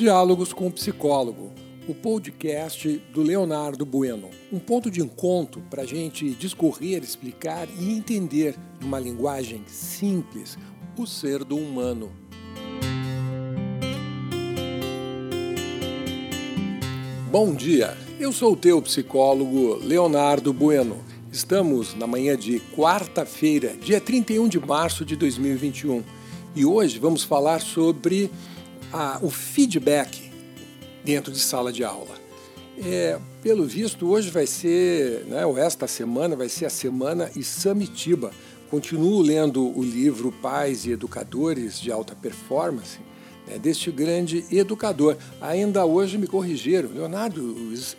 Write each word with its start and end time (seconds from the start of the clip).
Diálogos 0.00 0.54
com 0.54 0.66
o 0.66 0.72
Psicólogo, 0.72 1.52
o 1.86 1.94
podcast 1.94 2.88
do 3.12 3.20
Leonardo 3.20 3.84
Bueno. 3.84 4.30
Um 4.50 4.58
ponto 4.58 4.90
de 4.90 5.02
encontro 5.02 5.60
para 5.68 5.82
a 5.82 5.84
gente 5.84 6.30
discorrer, 6.30 7.02
explicar 7.02 7.68
e 7.78 7.92
entender, 7.92 8.56
numa 8.80 8.98
linguagem 8.98 9.62
simples, 9.66 10.56
o 10.96 11.06
ser 11.06 11.44
do 11.44 11.54
humano. 11.54 12.10
Bom 17.30 17.54
dia, 17.54 17.94
eu 18.18 18.32
sou 18.32 18.54
o 18.54 18.56
teu 18.56 18.80
psicólogo 18.80 19.80
Leonardo 19.84 20.50
Bueno. 20.50 20.96
Estamos 21.30 21.94
na 21.94 22.06
manhã 22.06 22.38
de 22.38 22.58
quarta-feira, 22.74 23.76
dia 23.76 24.00
31 24.00 24.48
de 24.48 24.58
março 24.58 25.04
de 25.04 25.14
2021, 25.14 26.02
e 26.56 26.64
hoje 26.64 26.98
vamos 26.98 27.22
falar 27.22 27.60
sobre 27.60 28.30
a, 28.92 29.18
o 29.22 29.30
feedback 29.30 30.30
dentro 31.04 31.32
de 31.32 31.38
sala 31.38 31.72
de 31.72 31.84
aula. 31.84 32.20
É, 32.82 33.18
pelo 33.42 33.66
visto, 33.66 34.08
hoje 34.08 34.30
vai 34.30 34.46
ser, 34.46 35.24
né, 35.26 35.44
ou 35.44 35.58
esta 35.58 35.86
semana 35.86 36.34
vai 36.34 36.48
ser 36.48 36.66
a 36.66 36.70
semana 36.70 37.30
Isamitiba. 37.36 38.30
Continuo 38.70 39.20
lendo 39.20 39.66
o 39.76 39.82
livro 39.82 40.32
Pais 40.32 40.86
e 40.86 40.92
Educadores 40.92 41.78
de 41.78 41.92
Alta 41.92 42.14
Performance, 42.14 42.98
né, 43.46 43.58
deste 43.58 43.90
grande 43.90 44.46
educador. 44.50 45.16
Ainda 45.40 45.84
hoje 45.84 46.16
me 46.16 46.26
corrigiram, 46.26 46.90
Leonardo, 46.90 47.42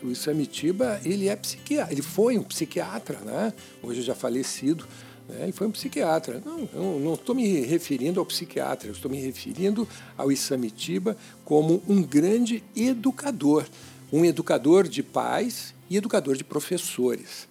o 0.02 0.10
Isamitiba, 0.10 1.00
ele 1.06 1.28
é 1.28 1.36
psiquiatra, 1.36 1.94
ele 1.94 2.02
foi 2.02 2.38
um 2.40 2.44
psiquiatra, 2.44 3.20
né? 3.20 3.54
hoje 3.84 4.02
já 4.02 4.16
falecido, 4.16 4.88
né? 5.32 5.50
e 5.50 5.52
foi 5.52 5.68
um 5.68 5.72
psiquiatra. 5.72 6.42
Não, 6.46 6.70
eu 6.74 7.00
não 7.00 7.14
estou 7.14 7.34
me 7.34 7.62
referindo 7.62 8.20
ao 8.20 8.26
psiquiatra, 8.26 8.88
eu 8.88 8.94
estou 8.94 9.10
me 9.10 9.20
referindo 9.20 9.88
ao 10.18 10.32
Isamitiba 10.32 11.18
como 11.46 11.82
um 11.88 12.04
grande 12.04 12.64
educador, 12.76 13.66
um 14.12 14.26
educador 14.26 14.88
de 14.88 15.02
pais 15.02 15.74
e 15.90 15.98
educador 15.98 16.36
de 16.36 16.44
professores. 16.44 17.48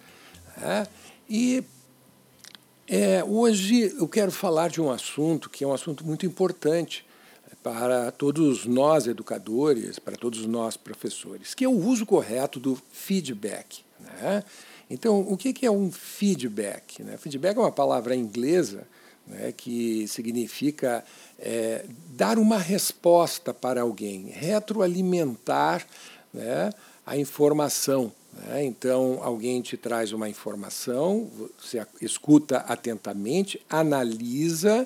Né? 0.57 0.87
E 1.29 1.63
é, 2.87 3.23
hoje 3.23 3.93
eu 3.97 4.07
quero 4.07 4.31
falar 4.31 4.69
de 4.69 4.81
um 4.81 4.91
assunto 4.91 5.49
que 5.49 5.63
é 5.63 5.67
um 5.67 5.73
assunto 5.73 6.05
muito 6.05 6.25
importante 6.25 7.05
para 7.63 8.11
todos 8.11 8.65
nós 8.65 9.07
educadores, 9.07 9.99
para 9.99 10.15
todos 10.15 10.45
nós 10.45 10.75
professores, 10.75 11.53
que 11.53 11.63
é 11.63 11.67
o 11.67 11.77
uso 11.77 12.05
correto 12.05 12.59
do 12.59 12.77
feedback. 12.91 13.83
Né? 13.99 14.43
Então, 14.93 15.21
o 15.21 15.37
que 15.37 15.65
é 15.65 15.71
um 15.71 15.89
feedback? 15.89 17.01
Né? 17.01 17.15
Feedback 17.17 17.55
é 17.55 17.59
uma 17.61 17.71
palavra 17.71 18.13
inglesa 18.13 18.85
né, 19.25 19.53
que 19.55 20.05
significa 20.07 21.03
é, 21.39 21.85
dar 22.09 22.37
uma 22.37 22.57
resposta 22.57 23.53
para 23.53 23.81
alguém, 23.81 24.27
retroalimentar 24.27 25.87
né, 26.33 26.71
a 27.05 27.15
informação. 27.17 28.11
Né? 28.33 28.65
Então, 28.65 29.19
alguém 29.21 29.61
te 29.61 29.77
traz 29.77 30.11
uma 30.11 30.27
informação, 30.27 31.29
você 31.57 31.85
escuta 32.01 32.57
atentamente, 32.57 33.61
analisa 33.69 34.85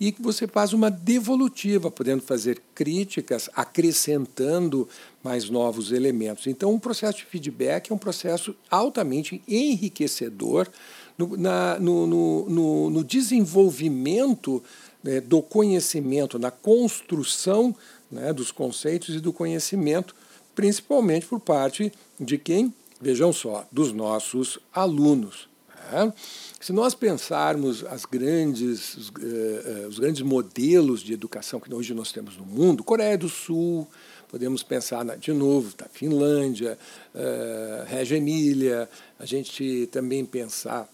e 0.00 0.10
que 0.10 0.22
você 0.22 0.48
faz 0.48 0.72
uma 0.72 0.90
devolutiva, 0.90 1.90
podendo 1.90 2.22
fazer 2.22 2.62
críticas, 2.74 3.50
acrescentando 3.54 4.88
mais 5.22 5.50
novos 5.50 5.92
elementos. 5.92 6.46
Então, 6.46 6.72
um 6.72 6.78
processo 6.78 7.18
de 7.18 7.26
feedback 7.26 7.92
é 7.92 7.94
um 7.94 7.98
processo 7.98 8.56
altamente 8.70 9.42
enriquecedor 9.46 10.66
no, 11.18 11.36
na, 11.36 11.78
no, 11.78 12.06
no, 12.06 12.90
no 12.90 13.04
desenvolvimento 13.04 14.64
né, 15.04 15.20
do 15.20 15.42
conhecimento, 15.42 16.38
na 16.38 16.50
construção 16.50 17.76
né, 18.10 18.32
dos 18.32 18.50
conceitos 18.50 19.14
e 19.14 19.20
do 19.20 19.34
conhecimento, 19.34 20.16
principalmente 20.54 21.26
por 21.26 21.40
parte 21.40 21.92
de 22.18 22.38
quem? 22.38 22.72
Vejam 22.98 23.34
só, 23.34 23.66
dos 23.70 23.92
nossos 23.92 24.58
alunos. 24.72 25.49
Né? 25.90 26.12
Se 26.60 26.72
nós 26.72 26.94
pensarmos 26.94 27.84
as 27.84 28.04
grandes, 28.04 28.96
os, 28.96 29.08
uh, 29.08 29.88
os, 29.88 29.98
grandes 29.98 30.22
modelos 30.22 31.00
de 31.00 31.12
educação 31.12 31.58
que 31.58 31.72
hoje 31.72 31.94
nós 31.94 32.12
temos 32.12 32.36
no 32.36 32.44
mundo, 32.44 32.84
Coreia 32.84 33.16
do 33.16 33.28
Sul, 33.28 33.88
podemos 34.28 34.62
pensar 34.62 35.04
na, 35.04 35.16
de 35.16 35.32
novo 35.32 35.74
na 35.80 35.88
Finlândia, 35.88 36.78
uh, 37.14 37.86
Regia 37.86 38.18
Emília, 38.18 38.88
a 39.18 39.24
gente 39.24 39.88
também 39.90 40.24
pensar 40.24 40.88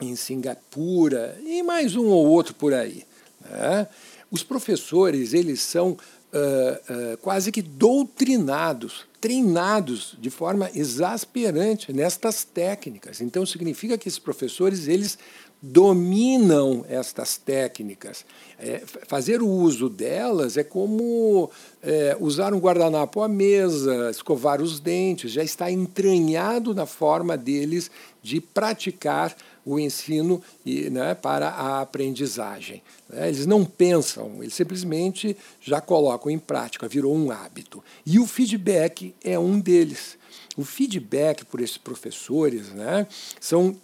em 0.00 0.14
Singapura 0.16 1.38
e 1.44 1.62
mais 1.62 1.96
um 1.96 2.06
ou 2.06 2.26
outro 2.26 2.54
por 2.54 2.74
aí. 2.74 3.04
Né? 3.48 3.86
Os 4.30 4.42
professores 4.42 5.32
eles 5.34 5.60
são 5.60 5.92
uh, 5.92 7.16
quase 7.18 7.50
que 7.50 7.62
doutrinados 7.62 9.09
treinados 9.20 10.16
de 10.18 10.30
forma 10.30 10.70
exasperante 10.74 11.92
nestas 11.92 12.42
técnicas. 12.42 13.20
Então 13.20 13.44
significa 13.44 13.98
que 13.98 14.08
esses 14.08 14.18
professores 14.18 14.88
eles 14.88 15.18
dominam 15.62 16.86
estas 16.88 17.36
técnicas. 17.36 18.24
É, 18.58 18.82
fazer 19.06 19.42
o 19.42 19.48
uso 19.48 19.90
delas 19.90 20.56
é 20.56 20.64
como 20.64 21.50
é, 21.82 22.16
usar 22.18 22.54
um 22.54 22.58
guardanapo 22.58 23.20
à 23.20 23.28
mesa, 23.28 24.10
escovar 24.10 24.62
os 24.62 24.80
dentes, 24.80 25.30
já 25.30 25.44
está 25.44 25.70
entranhado 25.70 26.74
na 26.74 26.86
forma 26.86 27.36
deles 27.36 27.90
de 28.22 28.40
praticar 28.40 29.36
o 29.64 29.78
ensino 29.78 30.42
né, 30.64 31.14
para 31.14 31.48
a 31.48 31.80
aprendizagem. 31.80 32.82
Né. 33.08 33.28
Eles 33.28 33.46
não 33.46 33.64
pensam, 33.64 34.42
eles 34.42 34.54
simplesmente 34.54 35.36
já 35.60 35.80
colocam 35.80 36.30
em 36.30 36.38
prática, 36.38 36.88
virou 36.88 37.14
um 37.14 37.30
hábito. 37.30 37.82
E 38.04 38.18
o 38.18 38.26
feedback 38.26 39.14
é 39.22 39.38
um 39.38 39.60
deles. 39.60 40.18
O 40.56 40.64
feedback 40.64 41.44
por 41.44 41.60
esses 41.60 41.78
professores 41.78 42.70
né, 42.70 43.06
são 43.40 43.76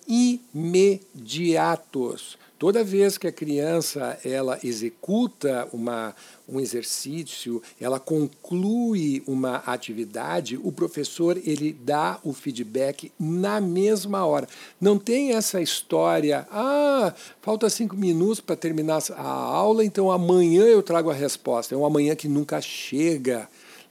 imediatos. 0.54 1.16
Toda 2.58 2.82
vez 2.82 3.18
que 3.18 3.26
a 3.26 3.32
criança 3.32 4.18
ela 4.24 4.58
executa 4.64 5.68
uma, 5.74 6.14
um 6.48 6.58
exercício, 6.58 7.62
ela 7.78 8.00
conclui 8.00 9.22
uma 9.26 9.56
atividade, 9.56 10.58
o 10.62 10.72
professor 10.72 11.36
ele 11.36 11.70
dá 11.72 12.18
o 12.24 12.32
feedback 12.32 13.12
na 13.20 13.60
mesma 13.60 14.24
hora. 14.24 14.48
Não 14.80 14.98
tem 14.98 15.34
essa 15.34 15.60
história, 15.60 16.48
ah, 16.50 17.12
falta 17.42 17.68
cinco 17.68 17.94
minutos 17.94 18.40
para 18.40 18.56
terminar 18.56 19.02
a 19.14 19.28
aula, 19.28 19.84
então 19.84 20.10
amanhã 20.10 20.62
eu 20.62 20.82
trago 20.82 21.10
a 21.10 21.14
resposta. 21.14 21.74
É 21.74 21.78
um 21.78 21.84
amanhã 21.84 22.16
que 22.16 22.26
nunca 22.26 22.58
chega. 22.62 23.46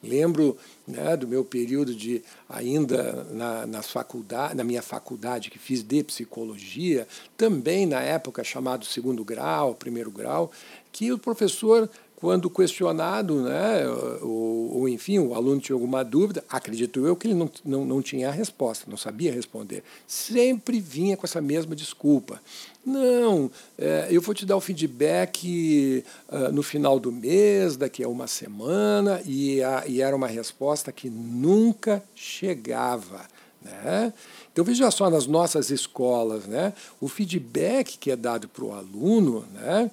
Lembro 0.08 0.58
né, 0.88 1.18
do 1.18 1.28
meu 1.28 1.44
período 1.44 1.96
de 1.96 2.24
ainda 2.48 3.26
na, 3.32 3.66
nas 3.66 3.90
faculdade, 3.90 4.56
na 4.56 4.64
minha 4.64 4.82
faculdade 4.82 5.50
que 5.50 5.58
fiz 5.58 5.82
de 5.82 6.04
psicologia, 6.04 7.08
também 7.36 7.86
na 7.86 8.02
época 8.02 8.44
chamado 8.44 8.86
segundo 8.86 9.26
grau, 9.26 9.74
primeiro 9.74 10.12
grau, 10.12 10.52
que 10.92 11.12
o 11.12 11.18
professor 11.18 11.90
quando 12.16 12.50
questionado, 12.50 13.42
né, 13.42 13.88
ou, 14.22 14.78
ou, 14.78 14.90
enfim, 14.90 15.20
o 15.20 15.36
aluno 15.36 15.60
tinha 15.60 15.76
alguma 15.76 16.04
dúvida, 16.04 16.44
acredito 16.50 17.06
eu 17.06 17.16
que 17.16 17.28
ele 17.28 17.34
não, 17.34 17.50
não, 17.64 17.86
não 17.86 18.02
tinha 18.02 18.30
a 18.30 18.32
resposta, 18.32 18.90
não 18.90 18.98
sabia 18.98 19.34
responder. 19.34 19.84
Sempre 20.08 20.80
vinha 20.80 21.18
com 21.18 21.26
essa 21.26 21.42
mesma 21.42 21.76
desculpa. 21.76 22.42
Não, 22.86 23.52
é, 23.78 24.08
eu 24.10 24.22
vou 24.22 24.34
te 24.34 24.46
dar 24.46 24.56
o 24.56 24.62
feedback 24.62 26.04
uh, 26.30 26.52
no 26.52 26.64
final 26.64 27.00
do 27.00 27.12
mês, 27.12 27.76
daqui 27.76 28.04
a 28.04 28.08
uma 28.08 28.28
semana, 28.28 29.22
e, 29.26 29.62
a, 29.62 29.84
e 29.88 30.02
era 30.02 30.16
uma 30.16 30.28
resposta 30.28 30.92
que 30.92 31.10
nunca 31.10 32.02
chegava. 32.16 33.26
Né? 33.62 34.14
Então 34.54 34.64
veja 34.64 34.90
só 34.92 35.10
nas 35.10 35.26
nossas 35.26 35.72
escolas, 35.72 36.46
né? 36.46 36.74
o 37.02 37.08
feedback 37.08 37.98
que 37.98 38.12
é 38.12 38.16
dado 38.16 38.48
para 38.48 38.64
o 38.64 38.74
aluno, 38.74 39.44
né? 39.54 39.90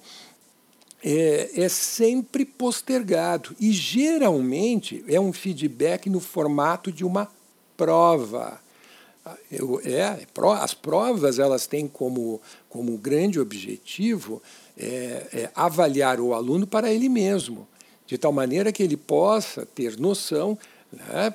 É, 1.03 1.49
é 1.55 1.69
sempre 1.69 2.45
postergado 2.45 3.53
e 3.59 3.71
geralmente 3.71 5.03
é 5.07 5.19
um 5.19 5.33
feedback 5.33 6.09
no 6.09 6.21
formato 6.21 6.91
de 6.91 7.03
uma 7.03 7.29
prova. 7.75 8.61
Eu, 9.51 9.81
é, 9.83 10.25
as 10.61 10.73
provas 10.73 11.39
elas 11.39 11.67
têm 11.67 11.87
como, 11.87 12.41
como 12.69 12.97
grande 12.97 13.39
objetivo 13.39 14.41
é, 14.77 15.27
é 15.33 15.51
avaliar 15.53 16.19
o 16.19 16.33
aluno 16.33 16.65
para 16.65 16.91
ele 16.91 17.09
mesmo, 17.09 17.67
de 18.07 18.17
tal 18.17 18.31
maneira 18.31 18.71
que 18.71 18.83
ele 18.83 18.97
possa 18.97 19.65
ter 19.65 19.97
noção, 19.97 20.57
né, 20.91 21.33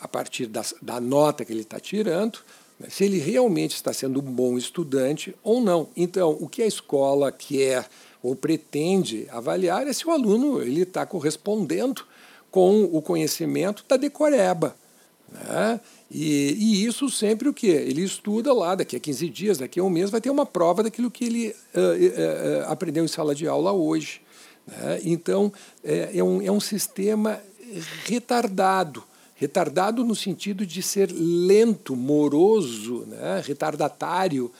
a 0.00 0.08
partir 0.08 0.46
da, 0.46 0.62
da 0.80 1.00
nota 1.00 1.44
que 1.44 1.52
ele 1.52 1.62
está 1.62 1.80
tirando, 1.80 2.40
né, 2.78 2.88
se 2.90 3.04
ele 3.04 3.18
realmente 3.18 3.74
está 3.74 3.92
sendo 3.92 4.20
um 4.20 4.32
bom 4.32 4.58
estudante 4.58 5.34
ou 5.42 5.60
não. 5.60 5.88
Então, 5.96 6.36
o 6.40 6.48
que 6.48 6.62
a 6.62 6.66
escola 6.66 7.32
quer 7.32 7.88
ou 8.22 8.36
pretende 8.36 9.26
avaliar 9.30 9.86
é 9.86 9.92
se 9.92 10.06
o 10.06 10.10
aluno 10.10 10.62
ele 10.62 10.82
está 10.82 11.06
correspondendo 11.06 12.04
com 12.50 12.84
o 12.84 13.00
conhecimento 13.00 13.84
da 13.88 13.96
decoreba. 13.96 14.76
Né? 15.32 15.80
E, 16.10 16.56
e, 16.58 16.84
isso 16.84 17.08
sempre 17.08 17.48
o 17.48 17.54
quê? 17.54 17.68
Ele 17.68 18.02
estuda 18.02 18.52
lá, 18.52 18.74
daqui 18.74 18.96
a 18.96 19.00
15 19.00 19.28
dias, 19.28 19.58
daqui 19.58 19.78
a 19.78 19.84
um 19.84 19.90
mês, 19.90 20.10
vai 20.10 20.20
ter 20.20 20.30
uma 20.30 20.44
prova 20.44 20.82
daquilo 20.82 21.10
que 21.10 21.24
ele 21.24 21.48
uh, 21.48 22.64
uh, 22.66 22.70
aprendeu 22.72 23.04
em 23.04 23.08
sala 23.08 23.34
de 23.34 23.46
aula 23.46 23.70
hoje. 23.72 24.20
Né? 24.66 25.00
Então, 25.04 25.52
é, 25.84 26.10
é, 26.14 26.24
um, 26.24 26.42
é 26.42 26.50
um 26.50 26.60
sistema 26.60 27.40
retardado. 28.04 29.04
Retardado 29.36 30.04
no 30.04 30.14
sentido 30.14 30.66
de 30.66 30.82
ser 30.82 31.10
lento, 31.12 31.96
moroso, 31.96 33.06
né? 33.06 33.42
retardatário, 33.46 34.50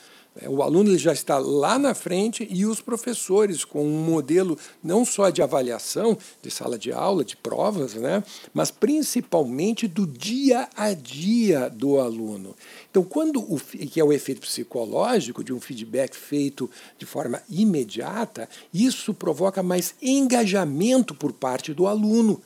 o 0.47 0.63
aluno 0.63 0.89
ele 0.89 0.97
já 0.97 1.11
está 1.11 1.37
lá 1.37 1.77
na 1.77 1.93
frente 1.93 2.47
e 2.49 2.65
os 2.65 2.79
professores 2.79 3.65
com 3.65 3.85
um 3.85 4.01
modelo 4.01 4.57
não 4.81 5.03
só 5.03 5.29
de 5.29 5.41
avaliação, 5.41 6.17
de 6.41 6.49
sala 6.49 6.79
de 6.79 6.91
aula, 6.91 7.25
de 7.25 7.35
provas, 7.35 7.95
né, 7.95 8.23
mas 8.53 8.71
principalmente 8.71 9.89
do 9.89 10.07
dia 10.07 10.69
a 10.75 10.93
dia 10.93 11.69
do 11.69 11.99
aluno. 11.99 12.55
Então, 12.89 13.03
quando 13.03 13.39
o 13.41 13.59
que 13.59 13.99
é 13.99 14.03
o 14.03 14.13
efeito 14.13 14.41
psicológico 14.41 15.43
de 15.43 15.51
um 15.51 15.59
feedback 15.59 16.15
feito 16.15 16.69
de 16.97 17.05
forma 17.05 17.41
imediata, 17.49 18.47
isso 18.73 19.13
provoca 19.13 19.61
mais 19.61 19.95
engajamento 20.01 21.13
por 21.13 21.33
parte 21.33 21.73
do 21.73 21.87
aluno. 21.87 22.41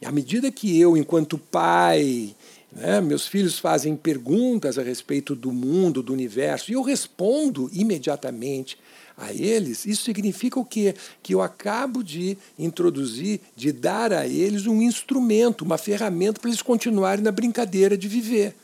E 0.00 0.06
à 0.06 0.12
medida 0.12 0.52
que 0.52 0.78
eu, 0.78 0.96
enquanto 0.96 1.38
pai, 1.38 2.34
né? 2.76 3.00
Meus 3.00 3.26
filhos 3.26 3.58
fazem 3.58 3.96
perguntas 3.96 4.78
a 4.78 4.82
respeito 4.82 5.34
do 5.34 5.50
mundo, 5.50 6.02
do 6.02 6.12
universo, 6.12 6.70
e 6.70 6.74
eu 6.74 6.82
respondo 6.82 7.70
imediatamente 7.72 8.78
a 9.16 9.32
eles. 9.32 9.86
Isso 9.86 10.04
significa 10.04 10.60
o 10.60 10.64
quê? 10.64 10.94
Que 11.22 11.34
eu 11.34 11.40
acabo 11.40 12.04
de 12.04 12.36
introduzir, 12.58 13.40
de 13.56 13.72
dar 13.72 14.12
a 14.12 14.26
eles 14.26 14.66
um 14.66 14.82
instrumento, 14.82 15.62
uma 15.62 15.78
ferramenta 15.78 16.38
para 16.38 16.50
eles 16.50 16.60
continuarem 16.60 17.24
na 17.24 17.32
brincadeira 17.32 17.96
de 17.96 18.08
viver. 18.08 18.54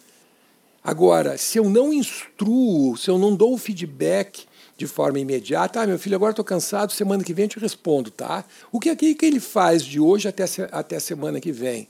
Agora, 0.84 1.38
se 1.38 1.58
eu 1.58 1.70
não 1.70 1.92
instruo, 1.92 2.96
se 2.98 3.08
eu 3.08 3.18
não 3.18 3.34
dou 3.34 3.54
o 3.54 3.58
feedback 3.58 4.44
de 4.76 4.86
forma 4.86 5.18
imediata, 5.18 5.80
ah, 5.80 5.86
meu 5.86 5.98
filho, 5.98 6.16
agora 6.16 6.32
estou 6.32 6.44
cansado, 6.44 6.92
semana 6.92 7.24
que 7.24 7.32
vem 7.32 7.44
eu 7.44 7.50
te 7.50 7.58
respondo, 7.58 8.10
tá? 8.10 8.44
O 8.70 8.78
que 8.78 8.90
é 8.90 8.96
que 8.96 9.16
ele 9.22 9.40
faz 9.40 9.82
de 9.82 9.98
hoje 9.98 10.28
até, 10.28 10.44
até 10.70 10.96
a 10.96 11.00
semana 11.00 11.40
que 11.40 11.52
vem? 11.52 11.88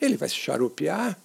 Ele 0.00 0.16
vai 0.16 0.28
se 0.28 0.34
charupear, 0.36 1.18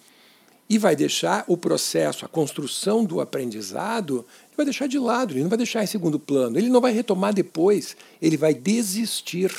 e 0.72 0.78
vai 0.78 0.96
deixar 0.96 1.44
o 1.48 1.54
processo, 1.54 2.24
a 2.24 2.28
construção 2.28 3.04
do 3.04 3.20
aprendizado, 3.20 4.24
vai 4.56 4.64
deixar 4.64 4.86
de 4.86 4.98
lado, 4.98 5.34
ele 5.34 5.42
não 5.42 5.50
vai 5.50 5.58
deixar 5.58 5.84
em 5.84 5.86
segundo 5.86 6.18
plano, 6.18 6.56
ele 6.56 6.70
não 6.70 6.80
vai 6.80 6.94
retomar 6.94 7.34
depois, 7.34 7.94
ele 8.22 8.38
vai 8.38 8.54
desistir. 8.54 9.52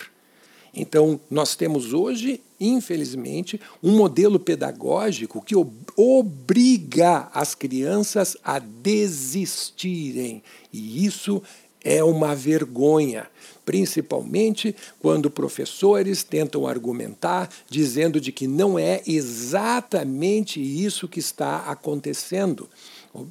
Então, 0.73 1.19
nós 1.29 1.55
temos 1.55 1.93
hoje, 1.93 2.41
infelizmente, 2.59 3.61
um 3.83 3.95
modelo 3.95 4.39
pedagógico 4.39 5.39
que 5.39 5.53
obriga 5.95 7.29
as 7.31 7.53
crianças 7.53 8.35
a 8.43 8.57
desistirem. 8.57 10.41
E 10.73 11.05
isso 11.05 11.43
é 11.43 11.43
uma 12.03 12.35
vergonha, 12.35 13.27
principalmente 13.65 14.75
quando 14.99 15.29
professores 15.29 16.23
tentam 16.23 16.67
argumentar 16.67 17.49
dizendo 17.69 18.21
de 18.21 18.31
que 18.31 18.47
não 18.47 18.79
é 18.79 19.01
exatamente 19.05 20.61
isso 20.61 21.07
que 21.07 21.19
está 21.19 21.57
acontecendo. 21.65 22.69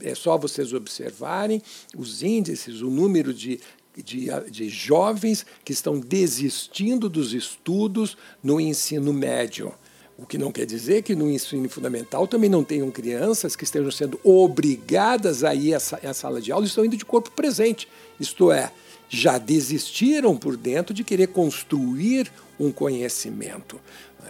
É 0.03 0.15
só 0.15 0.37
vocês 0.37 0.73
observarem 0.73 1.63
os 1.97 2.23
índices, 2.23 2.83
o 2.83 2.91
número 2.91 3.33
de 3.33 3.61
de, 3.95 4.29
de, 4.51 4.71
jovens 4.71 5.45
que 5.63 5.73
estão 5.73 6.01
desistindo 6.01 7.11
dos 7.11 7.35
estudos 7.35 8.17
no 8.43 8.59
ensino 8.59 9.13
médio. 9.13 9.75
O 10.23 10.27
que 10.27 10.39
não 10.39 10.53
quer 10.53 10.65
dizer 10.65 11.03
que 11.03 11.17
no 11.17 11.29
ensino 11.29 11.69
fundamental 11.69 12.29
também 12.29 12.49
não 12.49 12.63
tenham 12.63 12.89
crianças 12.93 13.57
que 13.57 13.65
estejam 13.65 13.91
sendo 13.91 14.21
obrigadas 14.23 15.43
a 15.43 15.53
ir 15.53 15.75
à 15.75 15.81
sala 16.15 16.41
de 16.41 16.53
aula 16.53 16.65
e 16.65 16.69
estão 16.69 16.85
indo 16.85 16.97
de 16.97 17.05
corpo 17.05 17.33
presente. 17.33 17.89
Isto 18.21 18.53
é, 18.53 18.71
já 19.09 19.37
desistiram 19.37 20.37
por 20.37 20.57
dentro 20.57 20.95
de 20.95 21.03
querer 21.03 21.27
construir 21.27 22.31
um 22.59 22.71
conhecimento. 22.71 23.81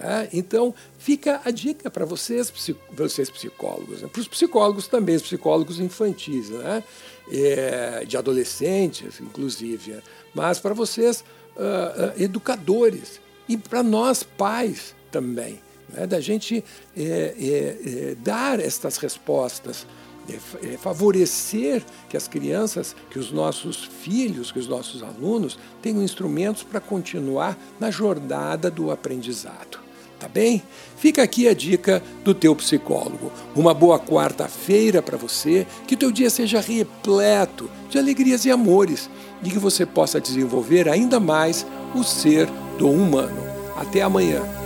Né? 0.00 0.30
Então, 0.32 0.74
fica 0.98 1.42
a 1.44 1.50
dica 1.50 1.90
para 1.90 2.06
vocês, 2.06 2.50
vocês 2.90 3.28
psicólogos, 3.28 4.00
né? 4.00 4.08
para 4.10 4.20
os 4.22 4.28
psicólogos 4.28 4.88
também, 4.88 5.16
os 5.16 5.22
psicólogos 5.22 5.78
infantis, 5.78 6.48
né? 6.48 6.82
É, 7.30 8.04
de 8.06 8.16
adolescentes, 8.16 9.20
inclusive, 9.20 10.02
mas 10.34 10.58
para 10.58 10.74
vocês, 10.74 11.22
uh, 11.54 12.18
uh, 12.18 12.22
educadores, 12.22 13.20
e 13.48 13.56
para 13.56 13.82
nós, 13.82 14.22
pais 14.24 14.94
também 15.10 15.60
né, 15.88 16.06
da 16.06 16.20
gente 16.20 16.64
é, 16.96 17.02
é, 17.02 18.10
é, 18.10 18.14
dar 18.16 18.60
estas 18.60 18.96
respostas, 18.96 19.86
é, 20.28 20.74
é, 20.74 20.76
favorecer 20.76 21.82
que 22.08 22.16
as 22.16 22.28
crianças, 22.28 22.94
que 23.10 23.18
os 23.18 23.32
nossos 23.32 23.84
filhos, 23.84 24.52
que 24.52 24.58
os 24.58 24.68
nossos 24.68 25.02
alunos 25.02 25.58
tenham 25.80 26.02
instrumentos 26.02 26.62
para 26.62 26.80
continuar 26.80 27.58
na 27.80 27.90
jornada 27.90 28.70
do 28.70 28.90
aprendizado. 28.90 29.82
Tá 30.22 30.28
bem? 30.28 30.62
Fica 30.98 31.20
aqui 31.20 31.48
a 31.48 31.54
dica 31.54 32.00
do 32.22 32.32
teu 32.32 32.54
psicólogo. 32.54 33.32
Uma 33.56 33.74
boa 33.74 33.98
quarta-feira 33.98 35.02
para 35.02 35.16
você, 35.16 35.66
que 35.84 35.96
teu 35.96 36.12
dia 36.12 36.30
seja 36.30 36.60
repleto 36.60 37.68
de 37.90 37.98
alegrias 37.98 38.44
e 38.44 38.50
amores 38.52 39.10
e 39.42 39.50
que 39.50 39.58
você 39.58 39.84
possa 39.84 40.20
desenvolver 40.20 40.88
ainda 40.88 41.18
mais 41.18 41.66
o 41.92 42.04
ser 42.04 42.46
do 42.78 42.88
humano. 42.88 43.42
Até 43.76 44.02
amanhã. 44.02 44.61